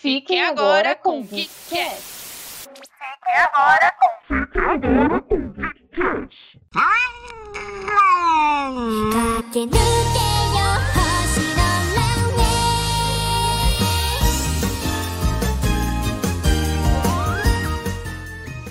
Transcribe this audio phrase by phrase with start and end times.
[0.00, 2.00] Fique agora com o KitKat.
[2.00, 4.38] Fique agora com o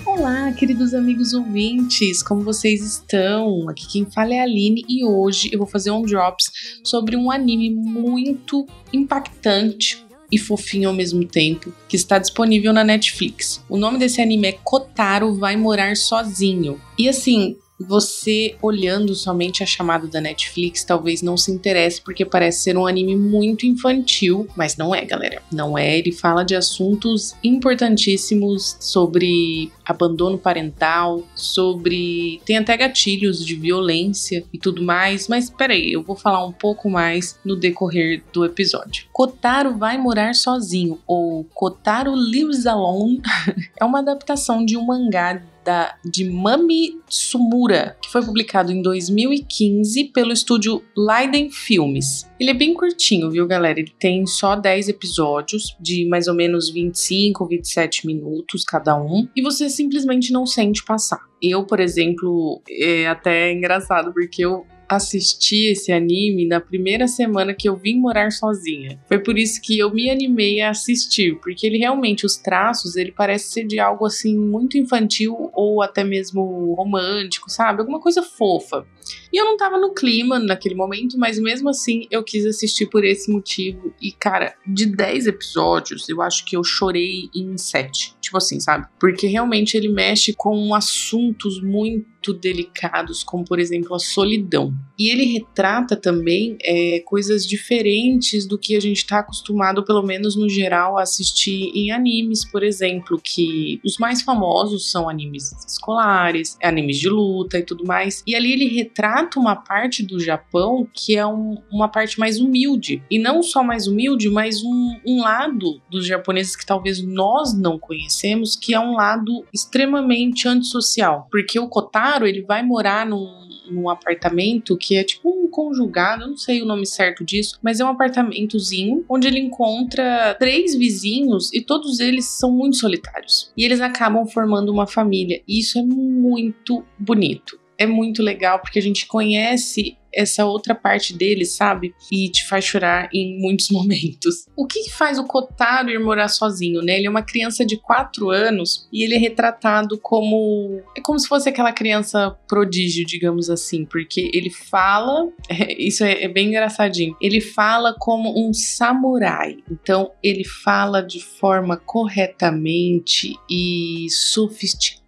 [0.04, 3.68] Olá, queridos amigos ouvintes, como vocês estão?
[3.68, 7.30] Aqui quem fala é a Aline e hoje eu vou fazer um drops sobre um
[7.30, 13.64] anime muito impactante e fofinho ao mesmo tempo, que está disponível na Netflix.
[13.68, 16.80] O nome desse anime é Kotaro Vai Morar Sozinho.
[16.98, 22.64] E assim, você olhando somente a chamada da Netflix talvez não se interesse porque parece
[22.64, 25.42] ser um anime muito infantil, mas não é, galera.
[25.52, 33.54] Não é, ele fala de assuntos importantíssimos sobre abandono parental, sobre tem até gatilhos de
[33.54, 38.44] violência e tudo mais, mas peraí, eu vou falar um pouco mais no decorrer do
[38.44, 39.06] episódio.
[39.12, 43.20] Kotaro vai morar sozinho ou Kotaro lives alone
[43.78, 50.04] é uma adaptação de um mangá da, de Mami Sumura, que foi publicado em 2015
[50.12, 52.28] pelo estúdio Leiden Filmes.
[52.38, 53.78] Ele é bem curtinho, viu, galera?
[53.78, 59.42] Ele tem só 10 episódios, de mais ou menos 25, 27 minutos cada um, e
[59.42, 61.20] você simplesmente não sente passar.
[61.42, 67.68] Eu, por exemplo, é até engraçado, porque eu assisti esse anime na primeira semana que
[67.68, 69.00] eu vim morar sozinha.
[69.06, 73.12] Foi por isso que eu me animei a assistir, porque ele realmente, os traços, ele
[73.12, 77.80] parece ser de algo assim muito infantil ou até mesmo romântico, sabe?
[77.80, 78.84] Alguma coisa fofa.
[79.32, 83.04] E eu não tava no clima naquele momento, mas mesmo assim eu quis assistir por
[83.04, 83.94] esse motivo.
[84.02, 88.16] E, cara, de 10 episódios, eu acho que eu chorei em 7.
[88.20, 88.86] Tipo assim, sabe?
[88.98, 94.72] Porque realmente ele mexe com assuntos muito delicados, como por exemplo a solidão.
[94.98, 100.36] E ele retrata também é, coisas diferentes do que a gente está acostumado, pelo menos
[100.36, 106.58] no geral, a assistir em animes, por exemplo, que os mais famosos são animes escolares,
[106.62, 108.22] animes de luta e tudo mais.
[108.26, 113.02] E ali ele retrata uma parte do Japão que é um, uma parte mais humilde.
[113.10, 117.78] E não só mais humilde, mas um, um lado dos japoneses que talvez nós não
[117.78, 121.26] conhecemos, que é um lado extremamente antissocial.
[121.30, 123.40] Porque o Kotaro, ele vai morar num
[123.70, 127.84] num apartamento que é tipo um conjugado, não sei o nome certo disso, mas é
[127.84, 133.52] um apartamentozinho onde ele encontra três vizinhos e todos eles são muito solitários.
[133.56, 135.40] E eles acabam formando uma família.
[135.46, 141.14] E isso é muito bonito é muito legal porque a gente conhece essa outra parte
[141.14, 141.94] dele, sabe?
[142.10, 144.46] E te faz chorar em muitos momentos.
[144.56, 146.96] O que faz o Kotaro ir morar sozinho, né?
[146.96, 150.80] Ele é uma criança de 4 anos e ele é retratado como.
[150.96, 155.28] É como se fosse aquela criança prodígio, digamos assim, porque ele fala.
[155.78, 157.16] Isso é, é bem engraçadinho.
[157.20, 159.56] Ele fala como um samurai.
[159.70, 165.00] Então, ele fala de forma corretamente e sofisticada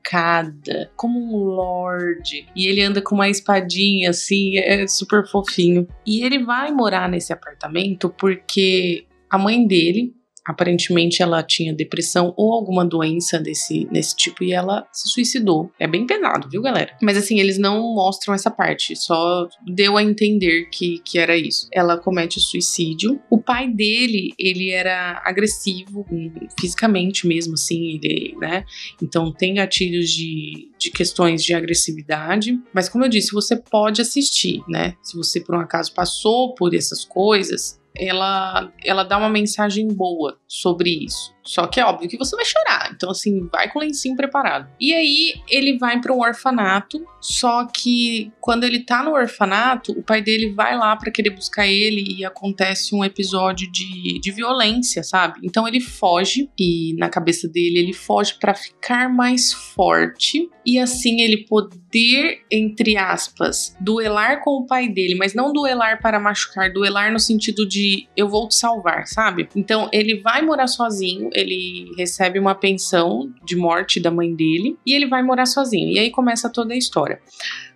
[0.96, 2.46] como um lord.
[2.54, 5.86] E ele anda com uma espadinha assim, é super fofinho.
[6.06, 10.14] E ele vai morar nesse apartamento porque a mãe dele
[10.46, 15.70] Aparentemente ela tinha depressão ou alguma doença desse, desse tipo e ela se suicidou.
[15.78, 16.96] É bem pesado, viu, galera?
[17.00, 21.68] Mas assim, eles não mostram essa parte, só deu a entender que, que era isso.
[21.72, 23.20] Ela comete suicídio.
[23.30, 26.04] O pai dele, ele era agressivo
[26.58, 28.64] fisicamente mesmo, assim, ele, né?
[29.02, 32.58] Então tem gatilhos de, de questões de agressividade.
[32.72, 34.94] Mas como eu disse, você pode assistir, né?
[35.02, 40.38] Se você por um acaso passou por essas coisas, ela, ela dá uma mensagem boa
[40.46, 41.34] sobre isso.
[41.44, 42.92] Só que é óbvio que você vai chorar.
[42.94, 44.68] Então, assim, vai com o lencinho preparado.
[44.80, 47.04] E aí, ele vai para um orfanato.
[47.20, 51.66] Só que quando ele tá no orfanato, o pai dele vai lá para querer buscar
[51.66, 55.40] ele e acontece um episódio de, de violência, sabe?
[55.42, 61.20] Então ele foge e na cabeça dele ele foge para ficar mais forte e assim
[61.20, 67.12] ele poder, entre aspas, duelar com o pai dele, mas não duelar para machucar, duelar
[67.12, 69.48] no sentido de eu vou te salvar, sabe?
[69.54, 74.94] Então ele vai morar sozinho ele recebe uma pensão de morte da mãe dele e
[74.94, 75.88] ele vai morar sozinho.
[75.88, 77.20] E aí começa toda a história.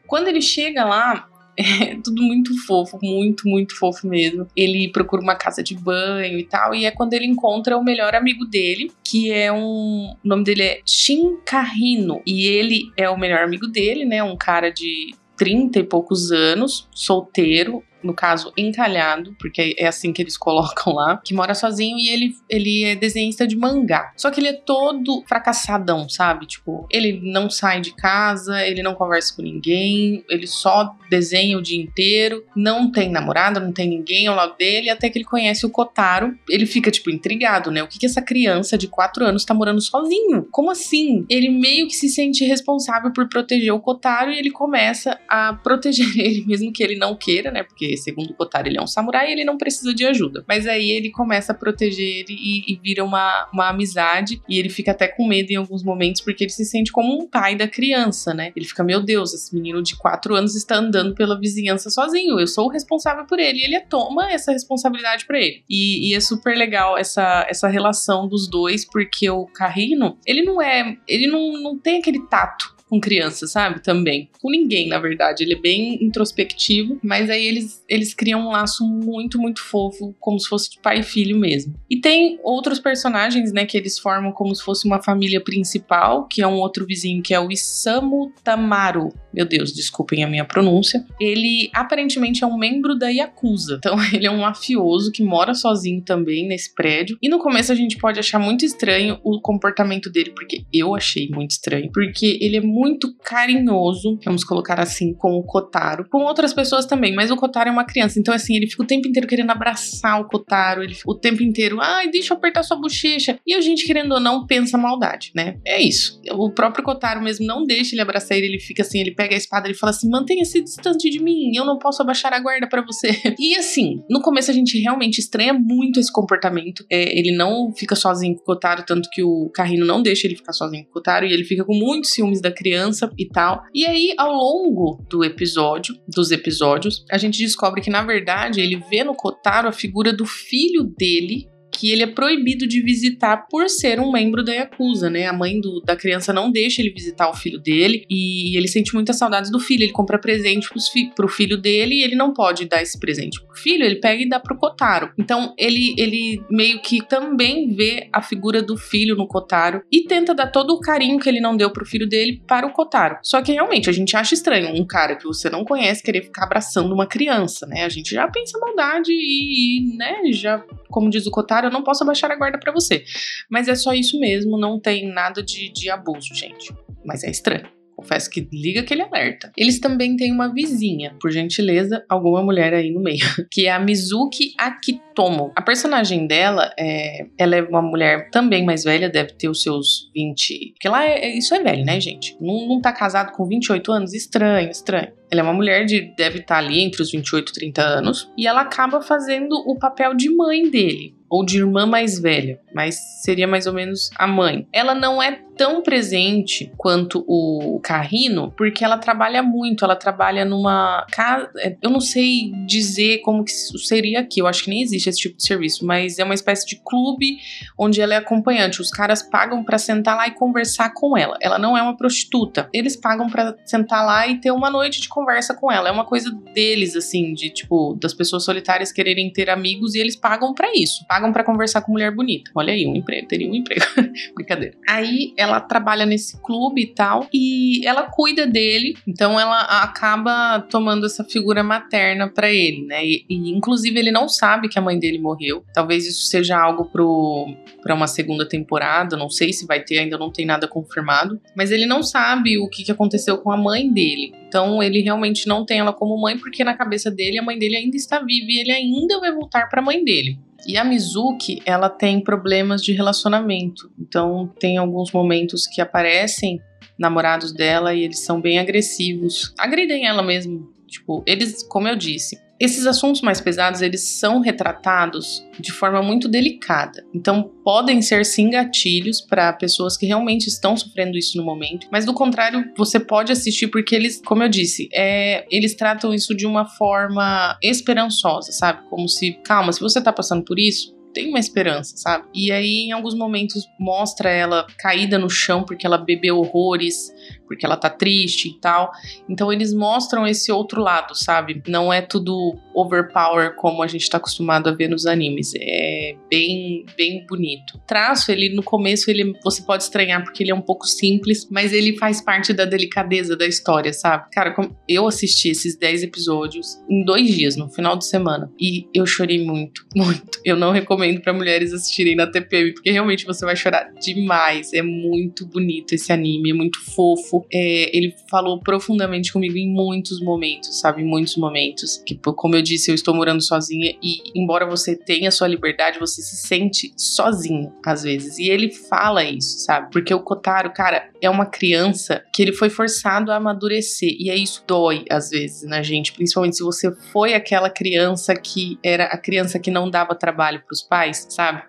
[0.07, 4.47] Quando ele chega lá, é tudo muito fofo, muito, muito fofo mesmo.
[4.55, 8.15] Ele procura uma casa de banho e tal, e é quando ele encontra o melhor
[8.15, 10.15] amigo dele, que é um.
[10.23, 12.23] O nome dele é Shin Carrino.
[12.27, 14.23] E ele é o melhor amigo dele, né?
[14.23, 20.23] Um cara de 30 e poucos anos, solteiro, no caso, encalhado, porque é assim que
[20.23, 24.13] eles colocam lá, que mora sozinho e ele, ele é desenhista de mangá.
[24.17, 26.47] Só que ele é todo fracassadão, sabe?
[26.47, 31.63] Tipo, ele não sai de casa, ele não conversa com ninguém, ele só desenha o
[31.63, 35.65] dia inteiro, não tem namorada, não tem ninguém ao lado dele, até que ele conhece
[35.65, 36.37] o Kotaro.
[36.49, 37.83] Ele fica, tipo, intrigado, né?
[37.83, 40.47] O que, que essa criança de 4 anos tá morando sozinho?
[40.51, 41.25] Como assim?
[41.29, 46.07] Ele meio que se sente responsável por proteger o Kotaro e ele começa a proteger
[46.19, 47.63] ele, mesmo que ele não queira, né?
[47.63, 50.45] Porque, segundo o Kotaro, ele é um samurai e ele não precisa de ajuda.
[50.49, 54.41] Mas aí ele começa a proteger ele e, e vira uma, uma amizade.
[54.49, 57.29] E ele fica até com medo em alguns momentos, porque ele se sente como um
[57.29, 58.53] pai da criança, né?
[58.57, 62.41] Ele fica, meu Deus, esse menino de 4 anos está andando pela vizinhança sozinho.
[62.41, 63.59] Eu sou o responsável por ele.
[63.59, 65.63] E ele toma essa responsabilidade para ele.
[65.69, 70.63] E, e, é super legal essa, essa relação dos dois, porque o Carrino, ele não
[70.63, 70.97] é.
[71.07, 73.83] Ele não, não tem aquele tato com criança, sabe?
[73.83, 74.31] Também.
[74.41, 75.43] Com ninguém, na verdade.
[75.43, 80.39] Ele é bem introspectivo, mas aí eles, eles criam um laço muito, muito fofo, como
[80.39, 81.75] se fosse de pai e filho mesmo.
[81.91, 86.43] E tem outros personagens, né, que eles formam como se fosse uma família principal, que
[86.43, 89.13] é um outro vizinho, que é o Isamu Tamaru.
[89.33, 91.05] Meu Deus, desculpem a minha pronúncia.
[91.21, 93.77] Ele aparentemente é um membro da Yakuza.
[93.79, 97.19] Então, ele é um mafioso que mora sozinho também nesse prédio.
[97.21, 101.29] E no começo a gente pode achar muito estranho o comportamento dele, porque eu achei
[101.29, 102.77] muito estranho, porque ele é muito
[103.25, 107.73] carinhoso, vamos colocar assim, com o Kotaro, com outras pessoas também, mas o Kotaro é
[107.73, 111.11] uma criança, então assim, ele fica o tempo inteiro querendo abraçar o Kotaro, ele fica
[111.11, 113.39] o tempo inteiro, ai, deixa eu apertar sua bochecha.
[113.47, 115.59] E a gente, querendo ou não, pensa maldade, né?
[115.67, 116.21] É isso.
[116.33, 119.39] O próprio Kotaro mesmo não deixa ele abraçar ele, ele fica assim, ele pega a
[119.39, 122.83] espada e fala assim: mantenha-se distante de mim, eu não posso abaixar a guarda para
[122.83, 123.09] você.
[123.39, 126.85] E assim, no começo a gente realmente estranha muito esse comportamento.
[126.91, 130.37] É, ele não fica sozinho com o Kotaro, tanto que o Carrino não deixa ele
[130.37, 133.29] ficar sozinho com o Kotaro, e ele fica com muitos ciúmes da criança criança e
[133.29, 133.63] tal.
[133.73, 138.83] E aí, ao longo do episódio, dos episódios, a gente descobre que, na verdade, ele
[138.91, 143.69] vê no Kotaro a figura do filho dele que ele é proibido de visitar por
[143.69, 145.27] ser um membro da Yakuza, né?
[145.27, 148.95] A mãe do, da criança não deixa ele visitar o filho dele e ele sente
[148.95, 149.83] muitas saudades do filho.
[149.83, 153.55] Ele compra presente fi, pro filho dele e ele não pode dar esse presente pro
[153.57, 155.13] filho, ele pega e dá pro Kotaro.
[155.19, 160.35] Então ele, ele meio que também vê a figura do filho no Kotaro e tenta
[160.35, 163.19] dar todo o carinho que ele não deu pro filho dele para o Kotaro.
[163.23, 166.45] Só que realmente a gente acha estranho um cara que você não conhece querer ficar
[166.45, 167.85] abraçando uma criança, né?
[167.85, 172.03] A gente já pensa maldade e, né, já, como diz o Kotaro, eu não posso
[172.03, 173.05] abaixar a guarda para você.
[173.51, 176.73] Mas é só isso mesmo, não tem nada de, de abuso, gente.
[177.05, 177.76] Mas é estranho.
[177.97, 179.51] Confesso que liga aquele alerta.
[179.57, 183.81] Eles também têm uma vizinha, por gentileza, alguma mulher aí no meio, que é a
[183.81, 185.51] Mizuki Akitomo.
[185.57, 190.11] A personagem dela é, ela é uma mulher também mais velha, deve ter os seus
[190.15, 192.37] 20, porque lá é, isso é velho, né, gente?
[192.39, 195.13] Não, não tá casado com 28 anos, estranho, estranho.
[195.31, 198.47] Ela é uma mulher de deve estar ali entre os 28 e 30 anos e
[198.47, 203.47] ela acaba fazendo o papel de mãe dele ou de irmã mais velha, mas seria
[203.47, 204.67] mais ou menos a mãe.
[204.73, 211.07] Ela não é tão presente quanto o Carrino, porque ela trabalha muito, ela trabalha numa
[211.11, 215.09] casa, é, eu não sei dizer como que seria aqui, eu acho que nem existe
[215.09, 217.39] esse tipo de serviço, mas é uma espécie de clube
[217.79, 218.83] onde ela é acompanhante.
[218.83, 221.39] Os caras pagam para sentar lá e conversar com ela.
[221.41, 222.69] Ela não é uma prostituta.
[222.73, 225.89] Eles pagam para sentar lá e ter uma noite de conversa com ela.
[225.89, 230.17] É uma coisa deles assim, de tipo das pessoas solitárias quererem ter amigos e eles
[230.17, 232.51] pagam para isso pagam para conversar com mulher bonita.
[232.55, 233.81] Olha aí, um emprego, teria um emprego.
[234.37, 234.77] Brincadeira.
[234.87, 241.07] Aí ela trabalha nesse clube e tal, e ela cuida dele, então ela acaba tomando
[241.07, 243.05] essa figura materna para ele, né?
[243.05, 245.65] E, e, inclusive ele não sabe que a mãe dele morreu.
[245.73, 247.47] Talvez isso seja algo pro
[247.83, 251.71] para uma segunda temporada, não sei se vai ter, ainda não tem nada confirmado, mas
[251.71, 254.35] ele não sabe o que, que aconteceu com a mãe dele.
[254.49, 257.77] Então ele realmente não tem ela como mãe porque na cabeça dele a mãe dele
[257.77, 260.37] ainda está viva e ele ainda vai voltar para a mãe dele.
[260.67, 263.91] E a Mizuki, ela tem problemas de relacionamento.
[263.99, 266.61] Então, tem alguns momentos que aparecem
[266.99, 269.53] namorados dela e eles são bem agressivos.
[269.59, 270.73] Agridem ela mesmo.
[270.87, 276.29] Tipo, eles, como eu disse, esses assuntos mais pesados, eles são retratados de forma muito
[276.29, 277.05] delicada.
[277.15, 282.05] Então, podem ser sim gatilhos para pessoas que realmente estão sofrendo isso no momento, mas
[282.05, 286.47] do contrário, você pode assistir porque eles, como eu disse, é, eles tratam isso de
[286.47, 288.89] uma forma esperançosa, sabe?
[288.89, 292.27] Como se, calma, se você tá passando por isso, tem uma esperança, sabe?
[292.35, 297.11] E aí, em alguns momentos, mostra ela caída no chão porque ela bebeu horrores,
[297.47, 298.91] porque ela tá triste e tal.
[299.29, 301.63] Então eles mostram esse outro lado, sabe?
[301.67, 305.53] Não é tudo overpower como a gente tá acostumado a ver nos animes.
[305.57, 307.77] É bem, bem bonito.
[307.77, 311.49] O traço, ele no começo ele você pode estranhar porque ele é um pouco simples,
[311.51, 314.27] mas ele faz parte da delicadeza da história, sabe?
[314.33, 314.55] Cara,
[314.89, 319.45] eu assisti esses 10 episódios em dois dias, no final de semana, e eu chorei
[319.45, 320.41] muito, muito.
[320.45, 324.73] Eu não recomendo para mulheres assistirem na TPM, porque realmente você vai chorar demais.
[324.73, 327.36] É muito bonito esse anime, é muito fofo.
[327.53, 331.03] É, ele falou profundamente comigo em muitos momentos, sabe?
[331.03, 332.03] Em muitos momentos.
[332.07, 336.23] Que, como eu disse, eu estou morando sozinha e, embora você tenha sua liberdade, você
[336.23, 338.39] se sente sozinho às vezes.
[338.39, 339.91] E ele fala isso, sabe?
[339.91, 344.15] Porque o Kotaro, cara, é uma criança que ele foi forçado a amadurecer.
[344.19, 348.79] E aí isso dói às vezes na gente, principalmente se você foi aquela criança que
[348.83, 351.63] era a criança que não dava trabalho para os pais, sabe?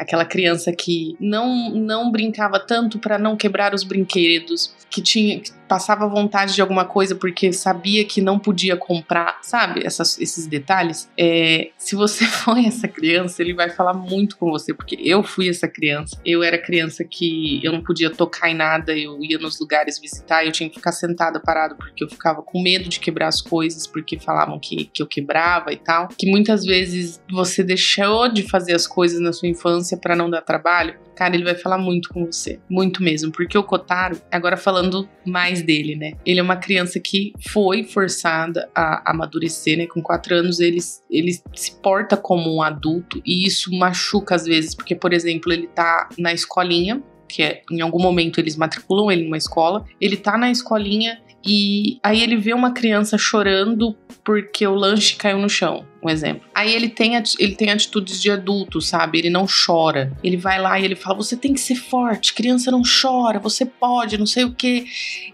[0.00, 5.52] Aquela criança que não não brincava tanto para não quebrar os brinquedos, que tinha que
[5.70, 9.86] passava vontade de alguma coisa porque sabia que não podia comprar, sabe?
[9.86, 11.08] Essas, esses detalhes.
[11.16, 15.48] É, se você foi essa criança, ele vai falar muito com você, porque eu fui
[15.48, 16.20] essa criança.
[16.26, 20.44] Eu era criança que eu não podia tocar em nada, eu ia nos lugares visitar,
[20.44, 23.86] eu tinha que ficar sentada parado porque eu ficava com medo de quebrar as coisas,
[23.86, 26.08] porque falavam que, que eu quebrava e tal.
[26.08, 30.42] Que muitas vezes você deixou de fazer as coisas na sua infância para não dar
[30.42, 30.98] trabalho.
[31.14, 35.59] Cara, ele vai falar muito com você, muito mesmo, porque o Kotaro, agora falando mais
[35.62, 36.12] dele, né?
[36.24, 39.86] Ele é uma criança que foi forçada a amadurecer, né?
[39.86, 40.78] Com quatro anos ele,
[41.10, 45.66] ele se porta como um adulto e isso machuca às vezes, porque, por exemplo, ele
[45.68, 50.36] tá na escolinha, que é, em algum momento eles matriculam ele numa escola, ele tá
[50.36, 55.86] na escolinha e aí ele vê uma criança chorando porque o lanche caiu no chão,
[56.02, 56.42] um exemplo.
[56.54, 59.18] Aí ele tem, ele tem atitudes de adulto, sabe?
[59.18, 60.12] Ele não chora.
[60.22, 63.64] Ele vai lá e ele fala: você tem que ser forte, criança não chora, você
[63.64, 64.84] pode, não sei o quê.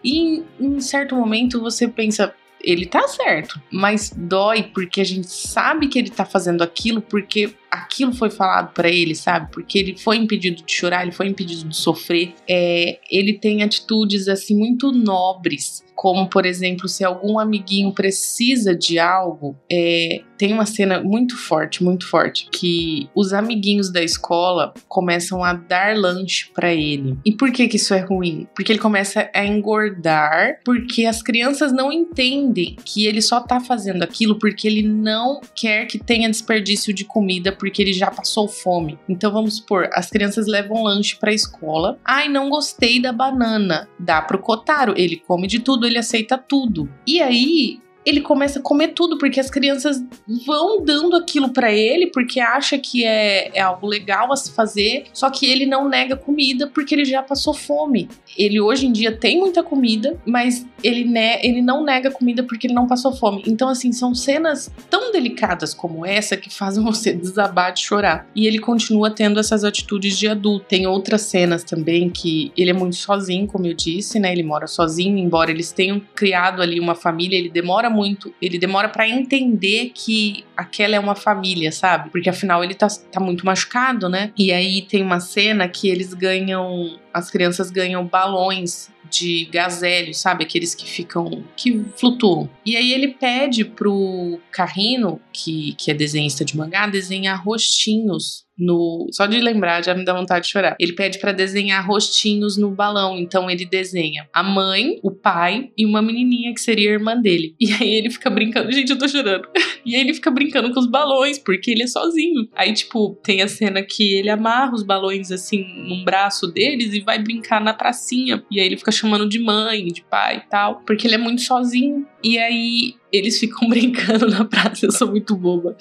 [0.03, 5.29] E em, em certo momento você pensa, ele tá certo, mas dói porque a gente
[5.29, 9.50] sabe que ele tá fazendo aquilo porque aquilo foi falado para ele, sabe?
[9.52, 12.35] Porque ele foi impedido de chorar, ele foi impedido de sofrer.
[12.49, 18.99] É, ele tem atitudes assim muito nobres como por exemplo, se algum amiguinho precisa de
[18.99, 25.42] algo, é, tem uma cena muito forte, muito forte, que os amiguinhos da escola começam
[25.42, 27.16] a dar lanche para ele.
[27.25, 28.46] E por que que isso é ruim?
[28.54, 34.02] Porque ele começa a engordar, porque as crianças não entendem que ele só tá fazendo
[34.02, 38.98] aquilo porque ele não quer que tenha desperdício de comida, porque ele já passou fome.
[39.08, 41.98] Então vamos supor, as crianças levam lanche para a escola.
[42.04, 43.88] Ai, não gostei da banana.
[43.98, 46.88] Dá pro Kotaro, ele come de tudo, ele aceita tudo.
[47.06, 50.00] E aí, ele começa a comer tudo, porque as crianças
[50.46, 55.06] vão dando aquilo para ele, porque acha que é, é, algo legal a se fazer,
[55.12, 58.08] só que ele não nega comida porque ele já passou fome.
[58.38, 62.66] Ele hoje em dia tem muita comida, mas ele, ne ele não nega comida porque
[62.66, 63.43] ele não passou fome.
[63.47, 68.28] Então, assim, são cenas tão delicadas como essa que fazem você desabar de chorar.
[68.35, 70.66] E ele continua tendo essas atitudes de adulto.
[70.69, 74.33] Tem outras cenas também que ele é muito sozinho, como eu disse, né?
[74.33, 78.88] Ele mora sozinho, embora eles tenham criado ali uma família, ele demora muito, ele demora
[78.88, 82.11] para entender que aquela é uma família, sabe?
[82.11, 84.31] Porque afinal ele tá, tá muito machucado, né?
[84.37, 90.44] E aí tem uma cena que eles ganham, as crianças ganham balões de gazélio, sabe?
[90.44, 92.48] Aqueles que ficam, que flutuam.
[92.64, 99.08] E aí ele pede pro Carrino, que, que é desenhista de mangá, desenhar rostinhos no.
[99.12, 100.76] Só de lembrar já me dá vontade de chorar.
[100.80, 103.18] Ele pede para desenhar rostinhos no balão.
[103.18, 107.54] Então ele desenha a mãe, o pai e uma menininha que seria a irmã dele.
[107.60, 108.70] E aí ele fica brincando.
[108.70, 109.48] Gente, eu tô chorando.
[109.84, 112.48] E aí ele fica brincando com os balões, porque ele é sozinho.
[112.54, 117.00] Aí, tipo, tem a cena que ele amarra os balões assim num braço deles e
[117.00, 118.44] vai brincar na pracinha.
[118.50, 120.82] E aí ele fica chamando de mãe, de pai e tal.
[120.86, 122.06] Porque ele é muito sozinho.
[122.22, 124.86] E aí eles ficam brincando na praça.
[124.86, 125.76] Eu sou muito boba.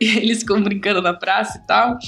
[0.00, 1.98] E eles ficam brincando na praça e tal.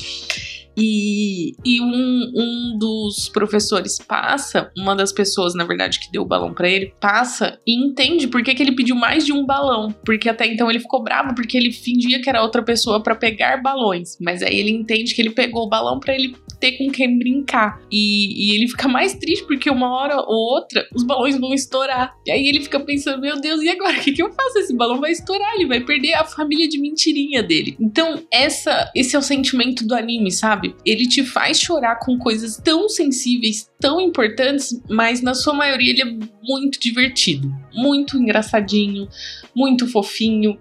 [0.77, 6.27] E, e um, um dos professores passa, uma das pessoas, na verdade, que deu o
[6.27, 9.95] balão para ele, passa e entende por que, que ele pediu mais de um balão.
[10.05, 13.63] Porque até então ele ficou bravo porque ele fingia que era outra pessoa para pegar
[13.63, 14.17] balões.
[14.21, 17.83] Mas aí ele entende que ele pegou o balão para ele ter com quem brincar.
[17.91, 22.15] E, e, ele fica mais triste porque uma hora ou outra os balões vão estourar.
[22.25, 23.99] E aí ele fica pensando: meu Deus, e agora?
[23.99, 24.59] O que, que eu faço?
[24.59, 27.77] Esse balão vai estourar, ele vai perder a família de mentirinha dele.
[27.81, 30.77] Então, essa, esse é o sentimento do anime, sabe?
[30.87, 36.03] Ele te faz chorar com coisas tão sensíveis, tão importantes, mas na sua maioria ele
[36.03, 39.09] é muito divertido, muito engraçadinho,
[39.55, 40.57] muito fofinho.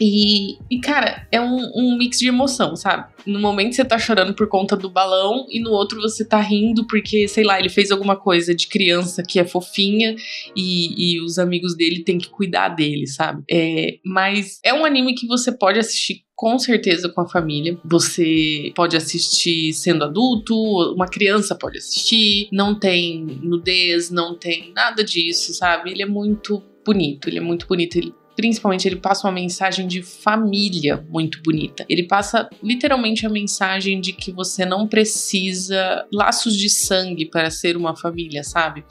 [0.00, 3.14] E, e cara, é um, um mix de emoção, sabe?
[3.26, 6.86] no momento você tá chorando por conta do balão e no outro você tá rindo
[6.86, 10.14] porque, sei lá, ele fez alguma coisa de criança que é fofinha
[10.54, 13.42] e, e os amigos dele têm que cuidar dele, sabe?
[13.50, 17.78] É, mas é um anime que você pode assistir com certeza com a família.
[17.84, 20.54] Você pode assistir sendo adulto,
[20.92, 25.92] uma criança pode assistir, não tem nudez, não tem nada disso, sabe?
[25.92, 27.96] Ele é muito bonito, ele é muito bonito.
[27.96, 31.84] Ele principalmente ele passa uma mensagem de família muito bonita.
[31.88, 37.76] Ele passa literalmente a mensagem de que você não precisa laços de sangue para ser
[37.76, 38.84] uma família, sabe?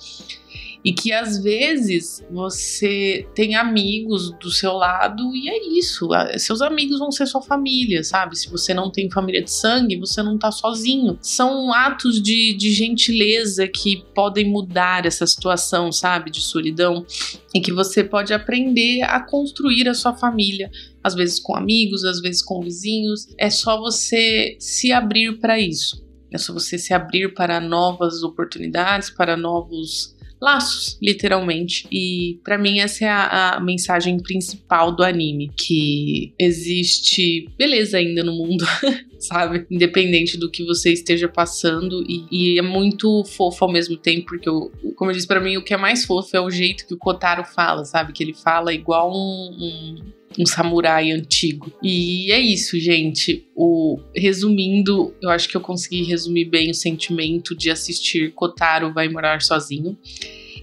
[0.84, 6.10] E que às vezes você tem amigos do seu lado e é isso.
[6.38, 8.38] Seus amigos vão ser sua família, sabe?
[8.38, 11.18] Se você não tem família de sangue, você não tá sozinho.
[11.22, 16.30] São atos de, de gentileza que podem mudar essa situação, sabe?
[16.30, 17.06] De solidão.
[17.54, 20.70] E que você pode aprender a construir a sua família
[21.04, 23.28] às vezes com amigos, às vezes com vizinhos.
[23.38, 26.02] É só você se abrir para isso.
[26.32, 30.13] É só você se abrir para novas oportunidades, para novos
[30.44, 31.88] laços, literalmente.
[31.90, 38.22] E para mim essa é a, a, mensagem principal do anime, que existe beleza ainda
[38.24, 38.66] no mundo,
[39.18, 39.66] sabe?
[39.72, 44.50] Independente do que você esteja passando e, e, é muito fofo ao mesmo tempo, porque
[44.50, 46.94] eu, como eu disse para mim, o que é mais fofo é o jeito que
[46.94, 48.12] o Kotaro fala, sabe?
[48.12, 49.96] Que ele fala igual um, um
[50.40, 51.72] um samurai antigo.
[51.82, 53.46] E é isso, gente.
[53.56, 59.08] O resumindo, eu acho que eu consegui resumir bem o sentimento de assistir Kotaro vai
[59.10, 59.98] morar sozinho.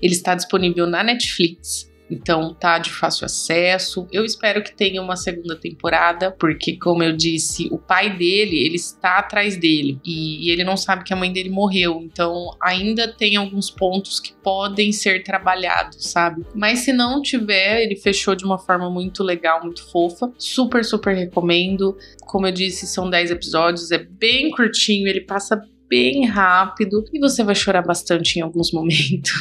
[0.03, 1.90] Ele está disponível na Netflix.
[2.11, 4.07] Então tá de fácil acesso.
[4.13, 8.77] Eu espero que tenha uma segunda temporada, porque como eu disse, o pai dele, ele
[8.77, 12.01] está atrás dele e, e ele não sabe que a mãe dele morreu.
[12.03, 16.45] Então ainda tem alguns pontos que podem ser trabalhados, sabe?
[16.55, 20.33] Mas se não tiver, ele fechou de uma forma muito legal, muito fofa.
[20.39, 21.97] Super, super recomendo.
[22.27, 27.43] Como eu disse, são 10 episódios, é bem curtinho, ele passa bem rápido e você
[27.43, 29.33] vai chorar bastante em alguns momentos.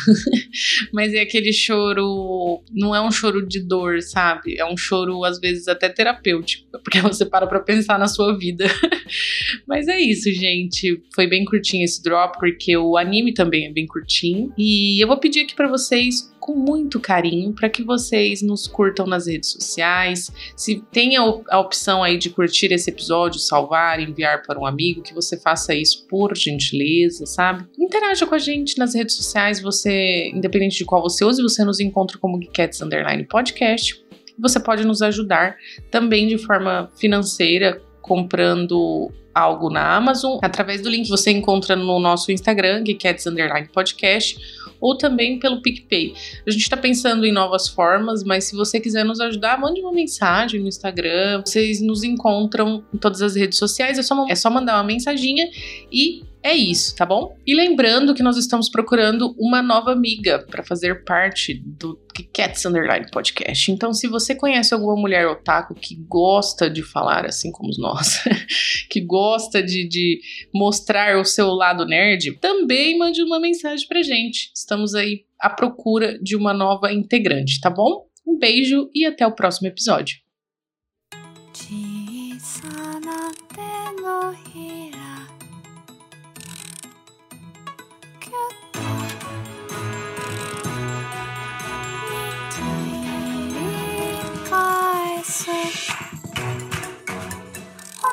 [0.91, 4.59] Mas é aquele choro, não é um choro de dor, sabe?
[4.59, 8.65] É um choro às vezes até terapêutico, porque você para para pensar na sua vida.
[9.67, 10.99] Mas é isso, gente.
[11.13, 15.19] Foi bem curtinho esse drop porque o anime também é bem curtinho e eu vou
[15.19, 20.31] pedir aqui para vocês com muito carinho para que vocês nos curtam nas redes sociais.
[20.55, 25.13] Se tem a opção aí de curtir esse episódio, salvar, enviar para um amigo, que
[25.13, 27.67] você faça isso por gentileza, sabe?
[27.77, 31.79] Interaja com a gente nas redes sociais, você, independente de qual você use, você nos
[31.79, 34.03] encontra como Geekets Underline Podcast.
[34.39, 35.55] Você pode nos ajudar
[35.91, 37.79] também de forma financeira,
[38.09, 43.69] comprando algo na Amazon, através do link que você encontra no nosso Instagram, Geekets Underline
[43.71, 44.35] Podcast,
[44.81, 46.15] ou também pelo PicPay.
[46.47, 49.91] A gente está pensando em novas formas, mas se você quiser nos ajudar, mande uma
[49.91, 51.43] mensagem no Instagram.
[51.45, 55.47] Vocês nos encontram em todas as redes sociais, é só, é só mandar uma mensaginha
[55.91, 57.35] e é isso, tá bom?
[57.45, 61.99] E lembrando que nós estamos procurando uma nova amiga para fazer parte do
[62.33, 63.71] Cats Underline Podcast.
[63.71, 68.23] Então, se você conhece alguma mulher otaku que gosta de falar assim como nós,
[68.89, 70.21] que gosta de, de
[70.53, 74.51] mostrar o seu lado nerd, também mande uma mensagem pra gente.
[74.55, 78.05] Estamos aí à procura de uma nova integrante, tá bom?
[78.25, 80.17] Um beijo e até o próximo episódio.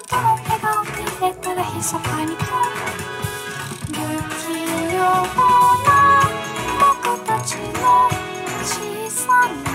[0.06, 0.90] と笑顔見
[1.20, 2.38] れたらひそかに不
[3.92, 4.54] 器
[4.94, 5.00] 用
[5.84, 5.90] な
[6.78, 8.08] 僕たちの
[8.62, 8.70] 小
[9.10, 9.66] さな